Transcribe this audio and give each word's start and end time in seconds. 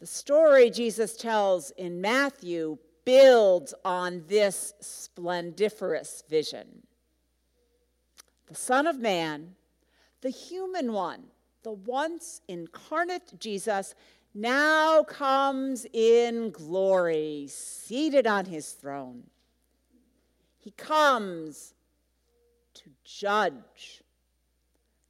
The 0.00 0.06
story 0.06 0.68
Jesus 0.68 1.16
tells 1.16 1.70
in 1.72 2.00
Matthew 2.00 2.76
builds 3.04 3.72
on 3.84 4.24
this 4.26 4.74
splendiferous 4.80 6.24
vision. 6.28 6.82
The 8.48 8.54
Son 8.54 8.86
of 8.86 8.98
Man 8.98 9.54
the 10.22 10.30
human 10.30 10.92
one, 10.92 11.24
the 11.62 11.72
once 11.72 12.40
incarnate 12.48 13.38
Jesus, 13.38 13.94
now 14.34 15.02
comes 15.02 15.84
in 15.92 16.50
glory, 16.50 17.46
seated 17.48 18.26
on 18.26 18.46
his 18.46 18.70
throne. 18.70 19.24
He 20.58 20.70
comes 20.70 21.74
to 22.74 22.84
judge, 23.04 24.02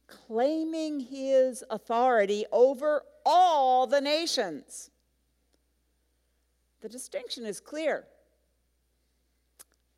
claiming 0.07 0.99
his 0.99 1.63
authority 1.69 2.45
over 2.51 3.03
all 3.25 3.87
the 3.87 4.01
nations. 4.01 4.89
The 6.81 6.89
distinction 6.89 7.45
is 7.45 7.59
clear. 7.59 8.05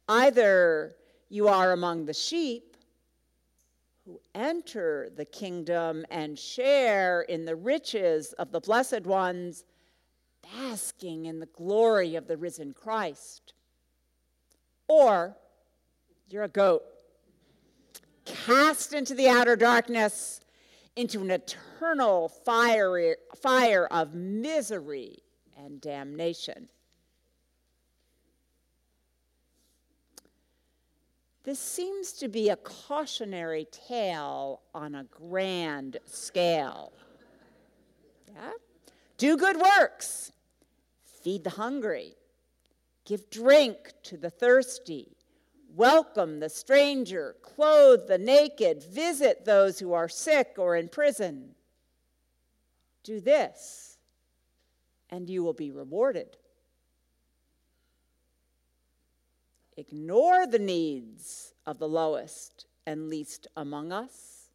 Either 0.08 0.96
you 1.30 1.48
are 1.48 1.72
among 1.72 2.06
the 2.06 2.14
sheep 2.14 2.75
who 4.06 4.22
enter 4.36 5.10
the 5.16 5.26
kingdom 5.26 6.06
and 6.12 6.38
share 6.38 7.22
in 7.22 7.46
the 7.46 7.56
riches 7.56 8.34
of 8.34 8.52
the 8.52 8.60
blessed 8.60 9.02
ones, 9.02 9.66
basking 10.56 11.26
in 11.26 11.40
the 11.40 11.48
glory 11.48 12.16
of 12.16 12.28
the 12.28 12.38
risen 12.38 12.72
Christ. 12.72 13.54
Or 14.88 15.36
you're 16.30 16.44
a 16.44 16.48
goat, 16.48 16.84
cast 18.26 18.94
into 18.94 19.16
the 19.16 19.28
outer 19.28 19.56
darkness, 19.56 20.42
into 20.96 21.22
an 21.22 21.32
eternal 21.32 22.30
fire, 22.30 23.16
fire 23.42 23.88
of 23.88 24.14
misery 24.14 25.24
and 25.58 25.82
damnation. 25.82 26.70
This 31.46 31.60
seems 31.60 32.12
to 32.14 32.28
be 32.28 32.50
a 32.50 32.56
cautionary 32.56 33.68
tale 33.72 34.64
on 34.74 34.96
a 34.96 35.04
grand 35.04 35.98
scale. 36.06 36.92
Yeah? 38.34 38.52
Do 39.20 39.38
good 39.38 39.58
works, 39.58 40.32
feed 41.04 41.44
the 41.44 41.52
hungry, 41.52 42.16
give 43.06 43.30
drink 43.30 43.94
to 44.06 44.18
the 44.18 44.32
thirsty, 44.32 45.16
welcome 45.76 46.40
the 46.40 46.50
stranger, 46.50 47.36
clothe 47.44 48.08
the 48.08 48.18
naked, 48.18 48.82
visit 48.84 49.46
those 49.46 49.78
who 49.78 49.94
are 49.94 50.10
sick 50.10 50.56
or 50.58 50.76
in 50.76 50.90
prison. 50.90 51.52
Do 53.04 53.22
this, 53.22 54.00
and 55.12 55.30
you 55.30 55.44
will 55.44 55.54
be 55.54 55.70
rewarded. 55.70 56.38
Ignore 59.78 60.48
the 60.48 60.60
needs 60.60 61.54
of 61.66 61.80
the 61.80 61.88
lowest 61.88 62.66
and 62.86 63.10
least 63.10 63.48
among 63.58 63.92
us, 63.92 64.50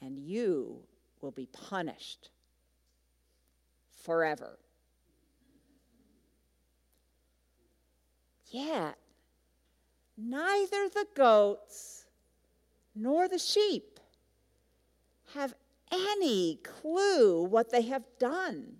and 0.00 0.18
you 0.18 0.80
will 1.20 1.30
be 1.30 1.46
punished 1.46 2.30
forever. 4.02 4.58
Yet, 8.50 8.96
neither 10.16 10.88
the 10.88 11.06
goats 11.14 12.06
nor 12.94 13.28
the 13.28 13.38
sheep 13.38 14.00
have 15.34 15.54
any 15.92 16.58
clue 16.62 17.42
what 17.42 17.70
they 17.70 17.82
have 17.82 18.04
done 18.18 18.78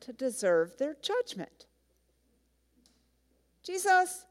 to 0.00 0.12
deserve 0.12 0.76
their 0.78 0.96
judgment. 1.02 1.66
Jesus 3.62 4.24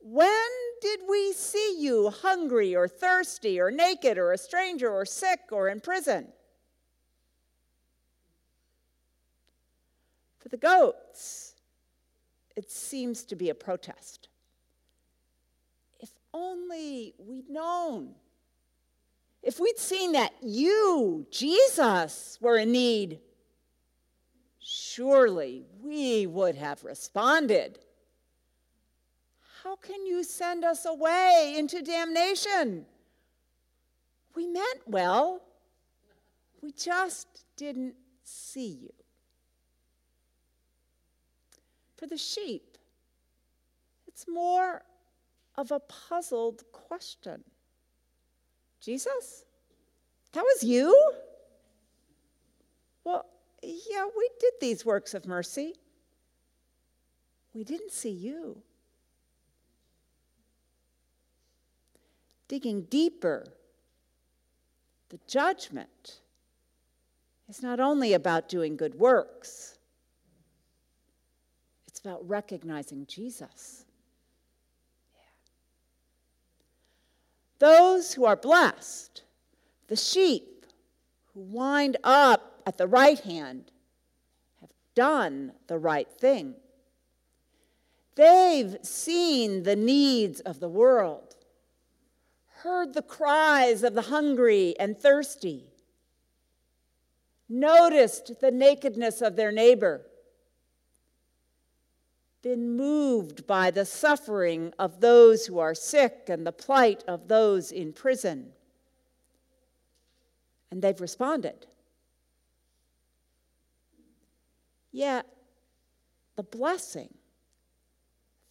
when 0.00 0.48
did 0.80 1.00
we 1.08 1.32
see 1.32 1.76
you 1.78 2.10
hungry 2.10 2.74
or 2.74 2.88
thirsty 2.88 3.60
or 3.60 3.70
naked 3.70 4.18
or 4.18 4.32
a 4.32 4.38
stranger 4.38 4.90
or 4.90 5.04
sick 5.04 5.40
or 5.50 5.68
in 5.68 5.80
prison? 5.80 6.28
For 10.38 10.48
the 10.48 10.56
goats, 10.56 11.54
it 12.56 12.70
seems 12.70 13.24
to 13.24 13.36
be 13.36 13.50
a 13.50 13.54
protest. 13.54 14.28
If 16.00 16.10
only 16.32 17.14
we'd 17.18 17.48
known. 17.48 18.14
If 19.42 19.60
we'd 19.60 19.78
seen 19.78 20.12
that 20.12 20.32
you, 20.42 21.26
Jesus, 21.30 22.38
were 22.40 22.56
in 22.56 22.72
need, 22.72 23.20
surely 24.58 25.64
we 25.82 26.26
would 26.26 26.56
have 26.56 26.84
responded. 26.84 27.78
How 29.68 29.76
can 29.76 30.06
you 30.06 30.24
send 30.24 30.64
us 30.64 30.86
away 30.86 31.54
into 31.58 31.82
damnation? 31.82 32.86
We 34.34 34.46
meant 34.46 34.80
well, 34.86 35.42
we 36.62 36.72
just 36.72 37.44
didn't 37.54 37.94
see 38.24 38.78
you. 38.80 38.94
For 41.98 42.06
the 42.06 42.16
sheep, 42.16 42.78
it's 44.06 44.24
more 44.26 44.80
of 45.58 45.70
a 45.70 45.80
puzzled 45.80 46.62
question. 46.72 47.44
Jesus? 48.80 49.44
That 50.32 50.44
was 50.44 50.64
you? 50.64 51.12
Well, 53.04 53.26
yeah, 53.62 54.06
we 54.16 54.30
did 54.40 54.52
these 54.62 54.86
works 54.86 55.12
of 55.12 55.26
mercy. 55.26 55.74
We 57.52 57.64
didn't 57.64 57.92
see 57.92 58.12
you. 58.12 58.62
Digging 62.48 62.82
deeper, 62.82 63.46
the 65.10 65.20
judgment 65.26 66.20
is 67.48 67.62
not 67.62 67.80
only 67.80 68.12
about 68.14 68.48
doing 68.48 68.76
good 68.76 68.94
works, 68.94 69.78
it's 71.86 72.00
about 72.00 72.26
recognizing 72.28 73.06
Jesus. 73.06 73.84
Those 77.58 78.14
who 78.14 78.24
are 78.24 78.36
blessed, 78.36 79.22
the 79.88 79.96
sheep 79.96 80.66
who 81.34 81.40
wind 81.40 81.96
up 82.04 82.62
at 82.66 82.78
the 82.78 82.86
right 82.86 83.18
hand, 83.18 83.72
have 84.60 84.70
done 84.94 85.52
the 85.66 85.78
right 85.78 86.08
thing. 86.08 86.54
They've 88.14 88.76
seen 88.82 89.62
the 89.62 89.76
needs 89.76 90.40
of 90.40 90.60
the 90.60 90.68
world, 90.68 91.36
heard 92.62 92.94
the 92.94 93.02
cries 93.02 93.82
of 93.82 93.94
the 93.94 94.02
hungry 94.02 94.74
and 94.78 94.98
thirsty, 94.98 95.64
noticed 97.48 98.40
the 98.40 98.50
nakedness 98.50 99.22
of 99.22 99.36
their 99.36 99.52
neighbor 99.52 100.02
been 102.42 102.76
moved 102.76 103.46
by 103.46 103.70
the 103.70 103.84
suffering 103.84 104.72
of 104.78 105.00
those 105.00 105.46
who 105.46 105.58
are 105.58 105.74
sick 105.74 106.28
and 106.28 106.46
the 106.46 106.52
plight 106.52 107.02
of 107.08 107.28
those 107.28 107.72
in 107.72 107.92
prison. 107.92 108.52
And 110.70 110.80
they've 110.80 111.00
responded. 111.00 111.66
Yet, 114.92 115.26
the 116.36 116.42
blessing, 116.42 117.12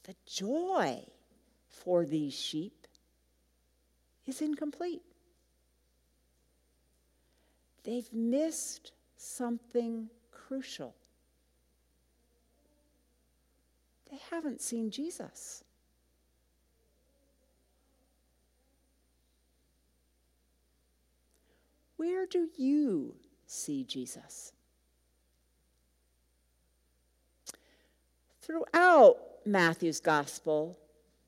the 0.04 0.16
joy 0.26 1.04
for 1.70 2.06
these 2.06 2.34
sheep 2.34 2.77
is 4.28 4.42
incomplete. 4.42 5.02
They've 7.84 8.12
missed 8.14 8.92
something 9.16 10.10
crucial. 10.32 10.94
they 14.10 14.18
haven't 14.32 14.62
seen 14.62 14.90
Jesus. 14.90 15.64
Where 21.98 22.26
do 22.26 22.48
you 22.56 23.16
see 23.48 23.84
Jesus? 23.84 24.54
Throughout 28.42 29.18
Matthew's 29.46 30.00
gospel, 30.00 30.78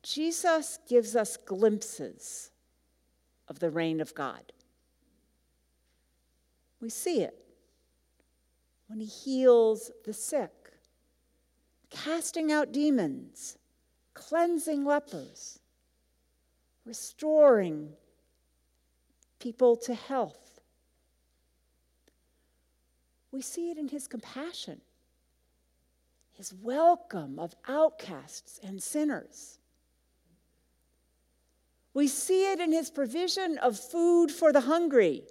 Jesus 0.04 0.80
gives 0.88 1.16
us 1.16 1.36
glimpses 1.36 2.52
of 3.50 3.60
the 3.60 3.69
reign 3.69 4.00
of 4.00 4.13
God. 4.13 4.54
We 6.80 6.90
see 6.90 7.22
it 7.22 7.36
when 8.88 9.00
he 9.00 9.06
heals 9.06 9.92
the 10.06 10.13
sick 10.13 10.51
casting 11.90 12.51
out 12.51 12.72
demons, 12.72 13.57
cleansing 14.13 14.86
lepers, 14.86 15.60
restoring 16.86 17.90
people 19.40 19.75
to 19.75 19.94
health. 19.94 20.62
We 23.31 23.42
see 23.42 23.69
it 23.69 23.78
in 23.78 23.88
his 23.88 24.07
compassion, 24.07 24.81
his 26.31 26.54
welcome 26.54 27.40
of 27.40 27.56
outcasts 27.68 28.60
and 28.63 28.81
sinners. 28.81 29.58
We 32.00 32.07
see 32.07 32.50
it 32.50 32.62
in 32.62 32.72
his 32.72 32.90
provision 32.90 33.57
of 33.57 33.78
food 33.78 34.31
for 34.31 34.54
the 34.54 34.62
hungry, 34.62 35.24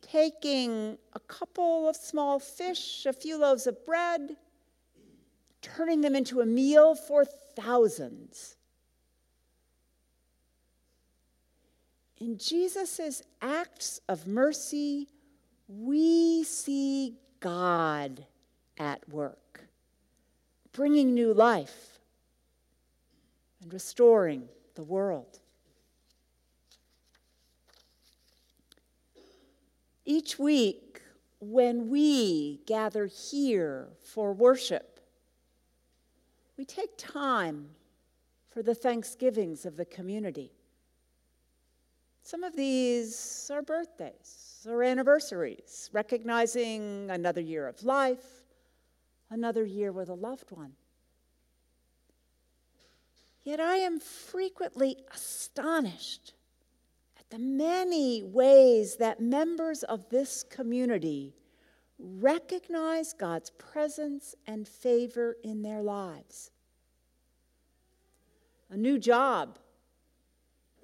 taking 0.00 0.98
a 1.12 1.20
couple 1.20 1.88
of 1.88 1.94
small 1.94 2.40
fish, 2.40 3.06
a 3.06 3.12
few 3.12 3.38
loaves 3.38 3.68
of 3.68 3.86
bread, 3.86 4.38
turning 5.60 6.00
them 6.00 6.16
into 6.16 6.40
a 6.40 6.46
meal 6.46 6.96
for 6.96 7.24
thousands. 7.24 8.56
In 12.18 12.38
Jesus' 12.38 13.22
acts 13.40 14.00
of 14.08 14.26
mercy, 14.26 15.06
we 15.68 16.42
see 16.42 17.14
God 17.38 18.26
at 18.78 19.08
work, 19.08 19.68
bringing 20.72 21.14
new 21.14 21.32
life 21.32 22.00
and 23.60 23.72
restoring 23.72 24.48
the 24.74 24.82
world. 24.82 25.38
Each 30.04 30.38
week, 30.38 31.00
when 31.40 31.88
we 31.88 32.60
gather 32.66 33.06
here 33.06 33.88
for 34.02 34.32
worship, 34.32 35.00
we 36.56 36.64
take 36.64 36.96
time 36.98 37.70
for 38.50 38.62
the 38.62 38.74
thanksgivings 38.74 39.64
of 39.64 39.76
the 39.76 39.84
community. 39.84 40.52
Some 42.22 42.44
of 42.44 42.54
these 42.54 43.50
are 43.52 43.62
birthdays 43.62 44.66
or 44.68 44.82
anniversaries, 44.82 45.90
recognizing 45.92 47.10
another 47.10 47.40
year 47.40 47.66
of 47.66 47.82
life, 47.82 48.44
another 49.30 49.64
year 49.64 49.90
with 49.90 50.08
a 50.08 50.14
loved 50.14 50.50
one. 50.50 50.72
Yet 53.44 53.58
I 53.58 53.76
am 53.76 53.98
frequently 53.98 54.96
astonished 55.12 56.34
the 57.32 57.38
many 57.38 58.22
ways 58.22 58.96
that 58.96 59.18
members 59.18 59.82
of 59.84 60.06
this 60.10 60.42
community 60.42 61.32
recognize 61.98 63.14
God's 63.14 63.48
presence 63.52 64.34
and 64.46 64.68
favor 64.68 65.38
in 65.42 65.62
their 65.62 65.80
lives. 65.80 66.50
A 68.68 68.76
new 68.76 68.98
job, 68.98 69.58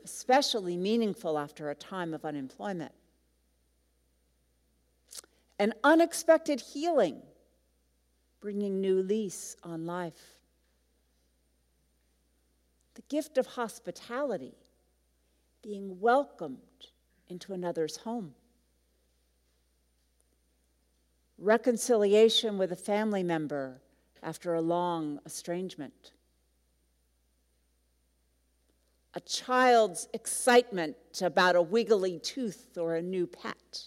especially 0.02 0.78
meaningful 0.78 1.38
after 1.38 1.68
a 1.68 1.74
time 1.74 2.14
of 2.14 2.24
unemployment. 2.24 2.92
An 5.58 5.74
unexpected 5.84 6.62
healing, 6.62 7.20
bringing 8.40 8.80
new 8.80 9.02
lease 9.02 9.54
on 9.62 9.84
life. 9.84 10.38
The 12.94 13.02
gift 13.02 13.36
of 13.36 13.48
hospitality, 13.48 14.54
being 15.62 16.00
welcomed 16.00 16.58
into 17.28 17.52
another's 17.52 17.96
home. 17.96 18.34
Reconciliation 21.38 22.58
with 22.58 22.72
a 22.72 22.76
family 22.76 23.22
member 23.22 23.80
after 24.22 24.54
a 24.54 24.60
long 24.60 25.20
estrangement, 25.24 26.12
a 29.14 29.20
child's 29.20 30.08
excitement 30.12 30.96
about 31.22 31.54
a 31.54 31.62
wiggly 31.62 32.18
tooth 32.18 32.76
or 32.76 32.96
a 32.96 33.02
new 33.02 33.26
pet, 33.26 33.84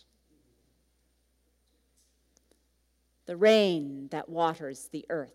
the 3.25 3.35
rain 3.35 4.07
that 4.11 4.29
waters 4.29 4.89
the 4.91 5.05
earth. 5.09 5.31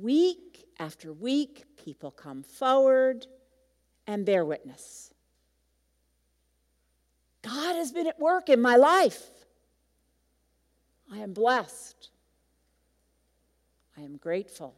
Week 0.00 0.64
after 0.78 1.12
week, 1.12 1.64
people 1.76 2.10
come 2.10 2.42
forward 2.42 3.26
and 4.06 4.24
bear 4.24 4.44
witness. 4.44 5.12
God 7.42 7.76
has 7.76 7.92
been 7.92 8.06
at 8.06 8.18
work 8.18 8.48
in 8.48 8.60
my 8.60 8.76
life. 8.76 9.22
I 11.12 11.18
am 11.18 11.32
blessed. 11.32 12.10
I 13.96 14.00
am 14.02 14.16
grateful. 14.16 14.74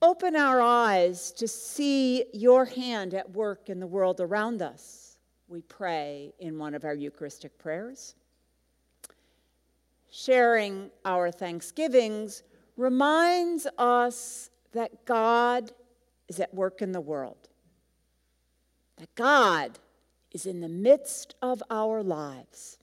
Open 0.00 0.36
our 0.36 0.60
eyes 0.60 1.32
to 1.32 1.48
see 1.48 2.24
your 2.32 2.64
hand 2.64 3.14
at 3.14 3.30
work 3.30 3.68
in 3.68 3.80
the 3.80 3.86
world 3.86 4.20
around 4.20 4.62
us, 4.62 5.18
we 5.48 5.60
pray 5.62 6.32
in 6.38 6.58
one 6.58 6.74
of 6.74 6.84
our 6.84 6.94
Eucharistic 6.94 7.58
prayers. 7.58 8.14
Sharing 10.10 10.90
our 11.04 11.30
thanksgivings 11.30 12.42
reminds 12.76 13.66
us 13.76 14.50
that 14.72 15.04
God 15.04 15.72
is 16.28 16.40
at 16.40 16.54
work 16.54 16.82
in 16.82 16.92
the 16.92 17.00
world, 17.00 17.48
that 18.96 19.14
God 19.14 19.78
is 20.32 20.46
in 20.46 20.60
the 20.60 20.68
midst 20.68 21.34
of 21.40 21.62
our 21.70 22.02
lives. 22.02 22.78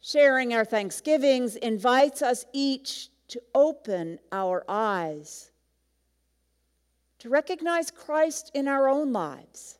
Sharing 0.00 0.54
our 0.54 0.64
thanksgivings 0.64 1.56
invites 1.56 2.22
us 2.22 2.46
each 2.52 3.08
to 3.28 3.42
open 3.54 4.20
our 4.30 4.64
eyes, 4.68 5.50
to 7.18 7.28
recognize 7.28 7.90
Christ 7.90 8.52
in 8.54 8.68
our 8.68 8.88
own 8.88 9.12
lives, 9.12 9.78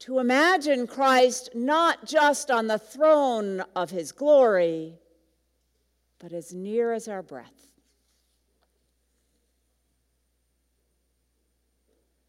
to 0.00 0.18
imagine 0.18 0.86
Christ 0.86 1.50
not 1.54 2.04
just 2.04 2.50
on 2.50 2.66
the 2.66 2.78
throne 2.78 3.64
of 3.74 3.90
his 3.90 4.12
glory, 4.12 4.98
but 6.18 6.32
as 6.32 6.52
near 6.52 6.92
as 6.92 7.08
our 7.08 7.22
breath. 7.22 7.70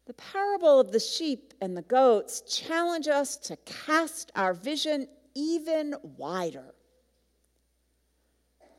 The 0.06 0.14
parable 0.14 0.80
of 0.80 0.90
the 0.90 1.00
sheep 1.00 1.54
and 1.60 1.76
the 1.76 1.82
goats 1.82 2.40
challenge 2.40 3.06
us 3.06 3.36
to 3.36 3.56
cast 3.58 4.32
our 4.34 4.54
vision 4.54 5.06
even 5.34 5.94
wider, 6.02 6.74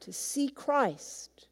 to 0.01 0.11
see 0.11 0.49
Christ 0.49 1.47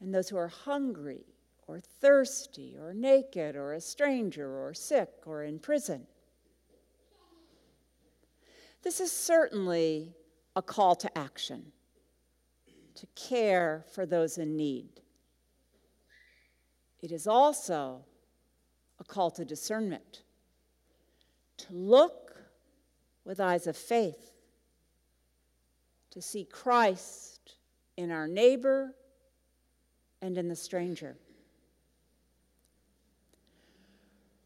and 0.00 0.14
those 0.14 0.28
who 0.28 0.36
are 0.36 0.48
hungry 0.48 1.24
or 1.66 1.80
thirsty 1.80 2.76
or 2.78 2.92
naked 2.92 3.56
or 3.56 3.72
a 3.72 3.80
stranger 3.80 4.66
or 4.66 4.74
sick 4.74 5.10
or 5.24 5.44
in 5.44 5.58
prison. 5.58 6.06
This 8.82 9.00
is 9.00 9.12
certainly 9.12 10.12
a 10.56 10.62
call 10.62 10.96
to 10.96 11.18
action, 11.18 11.72
to 12.94 13.06
care 13.14 13.84
for 13.92 14.06
those 14.06 14.38
in 14.38 14.56
need. 14.56 14.88
It 17.00 17.10
is 17.12 17.26
also 17.26 18.04
a 19.00 19.04
call 19.04 19.30
to 19.32 19.44
discernment, 19.44 20.22
to 21.58 21.72
look 21.72 22.36
with 23.24 23.40
eyes 23.40 23.66
of 23.66 23.76
faith, 23.76 24.32
to 26.10 26.22
see 26.22 26.44
Christ 26.44 27.56
in 27.96 28.10
our 28.10 28.28
neighbor 28.28 28.94
and 30.20 30.38
in 30.38 30.48
the 30.48 30.56
stranger. 30.56 31.16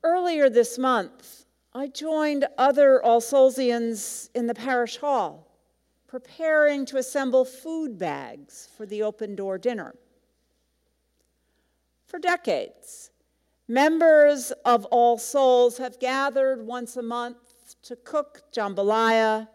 Earlier 0.02 0.48
this 0.48 0.78
month, 0.78 1.44
I 1.74 1.88
joined 1.88 2.46
other 2.56 3.02
All 3.02 3.20
Soulsians 3.20 4.30
in 4.34 4.46
the 4.46 4.54
parish 4.54 4.96
hall, 4.96 5.46
preparing 6.06 6.86
to 6.86 6.96
assemble 6.96 7.44
food 7.44 7.98
bags 7.98 8.68
for 8.76 8.86
the 8.86 9.02
open 9.02 9.34
door 9.34 9.58
dinner. 9.58 9.94
For 12.06 12.18
decades, 12.18 13.10
Members 13.68 14.52
of 14.64 14.84
All 14.86 15.18
Souls 15.18 15.78
have 15.78 15.98
gathered 15.98 16.64
once 16.64 16.96
a 16.96 17.02
month 17.02 17.36
to 17.82 17.96
cook 17.96 18.42
jambalaya 18.54 19.48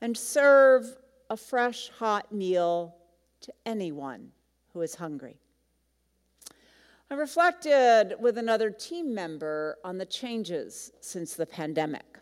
and 0.00 0.16
serve 0.16 0.96
a 1.28 1.36
fresh, 1.36 1.90
hot 1.90 2.32
meal 2.32 2.96
to 3.42 3.52
anyone 3.66 4.32
who 4.72 4.80
is 4.80 4.94
hungry. 4.94 5.36
I 7.10 7.14
reflected 7.14 8.14
with 8.18 8.38
another 8.38 8.70
team 8.70 9.14
member 9.14 9.76
on 9.84 9.98
the 9.98 10.06
changes 10.06 10.92
since 11.00 11.34
the 11.34 11.44
pandemic. 11.44 12.18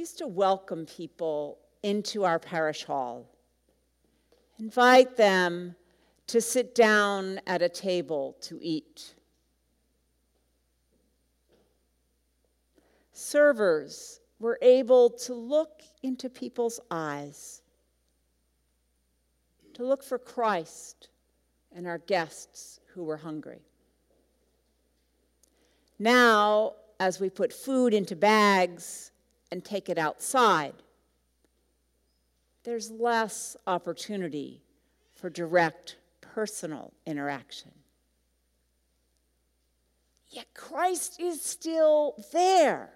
We 0.00 0.04
used 0.04 0.16
to 0.16 0.28
welcome 0.28 0.86
people 0.86 1.58
into 1.82 2.24
our 2.24 2.38
parish 2.38 2.84
hall, 2.84 3.26
invite 4.58 5.14
them 5.18 5.76
to 6.28 6.40
sit 6.40 6.74
down 6.74 7.38
at 7.46 7.60
a 7.60 7.68
table 7.68 8.34
to 8.40 8.58
eat. 8.62 9.12
servers 13.12 14.20
were 14.38 14.58
able 14.62 15.10
to 15.10 15.34
look 15.34 15.82
into 16.02 16.30
people's 16.30 16.80
eyes, 16.90 17.60
to 19.74 19.84
look 19.84 20.02
for 20.02 20.18
Christ 20.18 21.10
and 21.76 21.86
our 21.86 21.98
guests 21.98 22.80
who 22.94 23.04
were 23.04 23.18
hungry. 23.18 23.60
Now, 25.98 26.76
as 26.98 27.20
we 27.20 27.28
put 27.28 27.52
food 27.52 27.92
into 27.92 28.16
bags 28.16 29.09
and 29.50 29.64
take 29.64 29.88
it 29.88 29.98
outside, 29.98 30.74
there's 32.64 32.90
less 32.90 33.56
opportunity 33.66 34.62
for 35.14 35.30
direct 35.30 35.96
personal 36.20 36.92
interaction. 37.06 37.72
Yet 40.28 40.46
Christ 40.54 41.20
is 41.20 41.42
still 41.42 42.14
there 42.32 42.90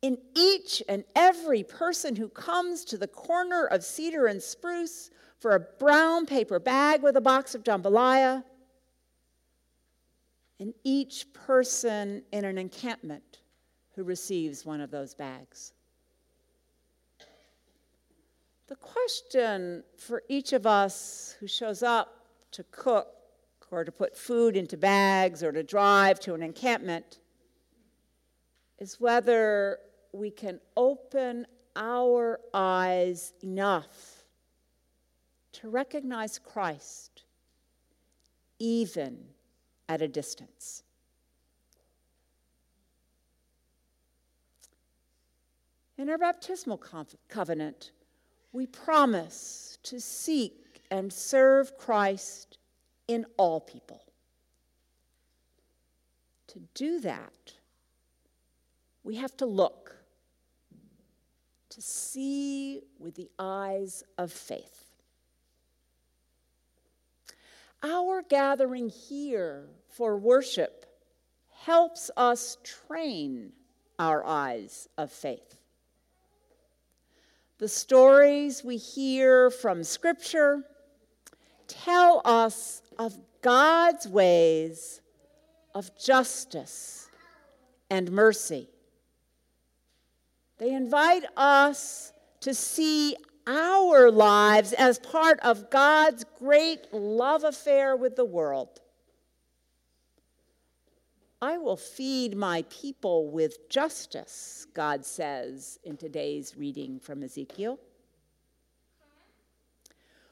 in 0.00 0.16
each 0.34 0.82
and 0.88 1.04
every 1.14 1.62
person 1.62 2.16
who 2.16 2.28
comes 2.28 2.84
to 2.86 2.96
the 2.96 3.08
corner 3.08 3.66
of 3.66 3.84
cedar 3.84 4.26
and 4.26 4.42
spruce 4.42 5.10
for 5.40 5.54
a 5.54 5.60
brown 5.60 6.24
paper 6.24 6.58
bag 6.58 7.02
with 7.02 7.16
a 7.16 7.20
box 7.20 7.54
of 7.54 7.64
jambalaya, 7.64 8.42
in 10.58 10.74
each 10.82 11.32
person 11.32 12.22
in 12.32 12.44
an 12.44 12.58
encampment 12.58 13.38
who 13.98 14.04
receives 14.04 14.64
one 14.64 14.80
of 14.80 14.92
those 14.92 15.12
bags. 15.12 15.72
The 18.68 18.76
question 18.76 19.82
for 19.96 20.22
each 20.28 20.52
of 20.52 20.68
us 20.68 21.34
who 21.40 21.48
shows 21.48 21.82
up 21.82 22.24
to 22.52 22.62
cook 22.70 23.08
or 23.72 23.82
to 23.82 23.90
put 23.90 24.16
food 24.16 24.56
into 24.56 24.76
bags 24.76 25.42
or 25.42 25.50
to 25.50 25.64
drive 25.64 26.20
to 26.20 26.34
an 26.34 26.44
encampment 26.44 27.18
is 28.78 29.00
whether 29.00 29.80
we 30.12 30.30
can 30.30 30.60
open 30.76 31.44
our 31.74 32.38
eyes 32.54 33.32
enough 33.42 34.22
to 35.54 35.68
recognize 35.68 36.38
Christ 36.38 37.24
even 38.60 39.18
at 39.88 40.02
a 40.02 40.06
distance. 40.06 40.84
In 45.98 46.08
our 46.08 46.16
baptismal 46.16 46.80
covenant, 47.28 47.90
we 48.52 48.66
promise 48.66 49.78
to 49.82 50.00
seek 50.00 50.80
and 50.92 51.12
serve 51.12 51.76
Christ 51.76 52.56
in 53.08 53.26
all 53.36 53.60
people. 53.60 54.04
To 56.46 56.60
do 56.74 57.00
that, 57.00 57.52
we 59.02 59.16
have 59.16 59.36
to 59.38 59.46
look 59.46 59.96
to 61.70 61.82
see 61.82 62.80
with 63.00 63.16
the 63.16 63.28
eyes 63.36 64.04
of 64.16 64.32
faith. 64.32 64.84
Our 67.82 68.22
gathering 68.22 68.88
here 68.88 69.66
for 69.88 70.16
worship 70.16 70.86
helps 71.50 72.08
us 72.16 72.56
train 72.62 73.52
our 73.98 74.24
eyes 74.24 74.88
of 74.96 75.10
faith. 75.10 75.56
The 77.58 77.68
stories 77.68 78.62
we 78.62 78.76
hear 78.76 79.50
from 79.50 79.82
Scripture 79.82 80.62
tell 81.66 82.22
us 82.24 82.82
of 82.96 83.18
God's 83.42 84.06
ways 84.06 85.00
of 85.74 85.90
justice 85.98 87.08
and 87.90 88.12
mercy. 88.12 88.68
They 90.58 90.72
invite 90.72 91.24
us 91.36 92.12
to 92.40 92.54
see 92.54 93.16
our 93.48 94.10
lives 94.10 94.72
as 94.72 95.00
part 95.00 95.40
of 95.40 95.68
God's 95.68 96.24
great 96.38 96.92
love 96.92 97.42
affair 97.42 97.96
with 97.96 98.14
the 98.14 98.24
world. 98.24 98.80
I 101.40 101.56
will 101.56 101.76
feed 101.76 102.36
my 102.36 102.64
people 102.68 103.30
with 103.30 103.68
justice, 103.68 104.66
God 104.74 105.04
says 105.04 105.78
in 105.84 105.96
today's 105.96 106.56
reading 106.56 106.98
from 106.98 107.22
Ezekiel. 107.22 107.78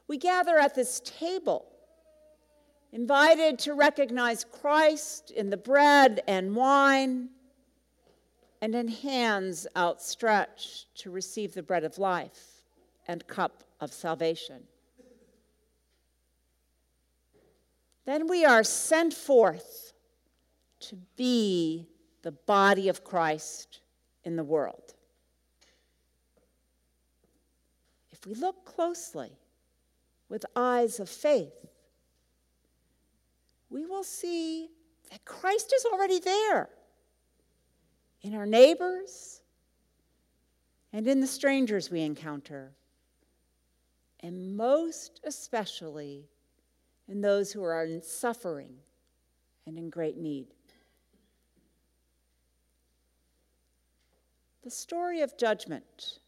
We 0.09 0.19
gather 0.19 0.59
at 0.59 0.75
this 0.75 1.01
table, 1.05 1.67
invited 2.93 3.59
to 3.61 3.75
recognize 3.75 4.45
Christ 4.45 5.31
in 5.31 5.51
the 5.51 5.57
bread 5.57 6.23
and 6.27 6.57
wine 6.57 7.29
and 8.61 8.75
in 8.75 8.89
hands 8.89 9.67
outstretched 9.77 10.93
to 11.03 11.11
receive 11.13 11.55
the 11.55 11.63
bread 11.63 11.85
of 11.85 11.99
life 11.99 12.63
and 13.07 13.25
cup 13.29 13.63
of 13.81 13.93
salvation. 13.93 14.65
Then 18.07 18.27
we 18.29 18.45
are 18.45 18.65
sent 18.65 19.15
forth 19.15 19.86
to 20.88 20.97
be 21.16 21.88
the 22.23 22.33
body 22.33 22.88
of 22.88 23.05
Christ 23.05 23.81
in 24.25 24.37
the 24.37 24.45
world. 24.45 24.95
If 28.11 28.26
we 28.26 28.35
look 28.35 28.64
closely 28.64 29.31
with 30.28 30.45
eyes 30.55 30.99
of 31.00 31.09
faith, 31.09 31.52
we 33.71 33.85
will 33.85 34.05
see 34.05 34.69
that 35.11 35.25
Christ 35.25 35.73
is 35.76 35.85
already 35.85 36.19
there 36.19 36.69
in 38.23 38.35
our 38.35 38.47
neighbors, 38.47 39.43
and 40.93 41.07
in 41.07 41.21
the 41.21 41.26
strangers 41.26 41.90
we 41.90 42.00
encounter, 42.00 42.73
and 44.21 44.57
most 44.57 45.21
especially 45.25 46.25
in 47.07 47.21
those 47.21 47.52
who 47.52 47.62
are 47.62 47.85
in 47.85 48.02
suffering 48.02 48.75
and 49.66 49.78
in 49.78 49.90
great 49.90 50.16
need. 50.16 50.47
The 54.66 54.73
story 54.73 55.20
of 55.20 55.38
judgment, 55.38 56.18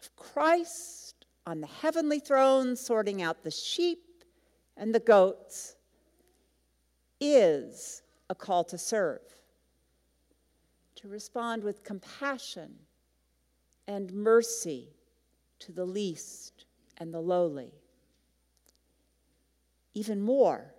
of 0.00 0.14
Christ 0.14 1.26
on 1.44 1.60
the 1.60 1.66
heavenly 1.66 2.20
throne, 2.20 2.76
sorting 2.76 3.20
out 3.20 3.42
the 3.42 3.50
sheep 3.50 4.22
and 4.76 4.94
the 4.94 5.00
goats, 5.00 5.74
is 7.20 8.02
a 8.30 8.34
call 8.36 8.62
to 8.62 8.78
serve, 8.78 9.22
to 10.94 11.08
respond 11.08 11.64
with 11.64 11.82
compassion 11.82 12.76
and 13.88 14.12
mercy 14.12 14.90
to 15.58 15.72
the 15.72 15.84
least 15.84 16.66
and 16.98 17.12
the 17.12 17.20
lowly. 17.20 17.72
Even 19.94 20.22
more, 20.22 20.72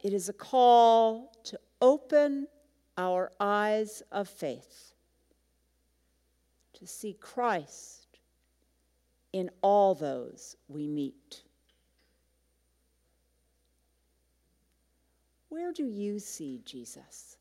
it 0.00 0.12
is 0.12 0.28
a 0.28 0.32
call 0.32 1.32
to 1.42 1.58
open 1.82 2.46
our 2.96 3.32
eyes 3.40 4.04
of 4.12 4.28
faith, 4.28 4.94
to 6.78 6.86
see 6.86 7.14
Christ 7.20 8.18
in 9.32 9.50
all 9.62 9.94
those 9.94 10.56
we 10.68 10.86
meet. 10.86 11.42
Where 15.48 15.72
do 15.72 15.86
you 15.86 16.18
see 16.18 16.60
Jesus? 16.64 17.36